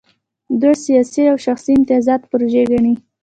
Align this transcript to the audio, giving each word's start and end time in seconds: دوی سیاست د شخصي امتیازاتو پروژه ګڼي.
دوی 0.59 0.75
سیاست 0.85 1.15
د 1.37 1.37
شخصي 1.45 1.71
امتیازاتو 1.77 2.29
پروژه 2.31 2.61
ګڼي. 2.71 2.93